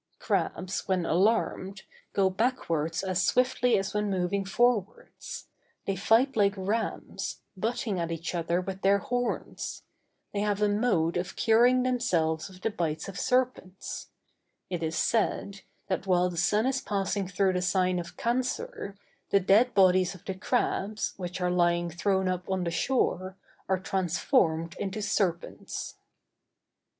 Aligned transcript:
Crabs, 0.17 0.87
when 0.87 1.05
alarmed, 1.05 1.83
go 2.13 2.27
backwards 2.27 3.03
as 3.03 3.23
swiftly 3.23 3.77
as 3.77 3.93
when 3.93 4.09
moving 4.09 4.43
forwards. 4.45 5.45
They 5.85 5.95
fight 5.95 6.35
like 6.35 6.55
rams, 6.57 7.41
butting 7.55 7.99
at 7.99 8.11
each 8.11 8.33
other 8.33 8.61
with 8.61 8.81
their 8.81 8.97
horns. 8.97 9.83
They 10.33 10.39
have 10.39 10.59
a 10.59 10.67
mode 10.67 11.17
of 11.17 11.35
curing 11.35 11.83
themselves 11.83 12.49
of 12.49 12.61
the 12.61 12.71
bites 12.71 13.07
of 13.07 13.19
serpents. 13.19 14.09
It 14.71 14.81
is 14.81 14.97
said, 14.97 15.61
that 15.87 16.07
while 16.07 16.31
the 16.31 16.35
sun 16.35 16.65
is 16.65 16.81
passing 16.81 17.27
through 17.27 17.53
the 17.53 17.61
sign 17.61 17.99
of 17.99 18.17
Cancer, 18.17 18.97
the 19.29 19.39
dead 19.39 19.75
bodies 19.75 20.15
of 20.15 20.25
the 20.25 20.33
crabs, 20.33 21.13
which 21.17 21.39
are 21.39 21.51
lying 21.51 21.91
thrown 21.91 22.27
up 22.27 22.49
on 22.49 22.63
the 22.63 22.71
shore, 22.71 23.37
are 23.69 23.77
transformed 23.77 24.75
into 24.79 24.99
serpents. 24.99 25.97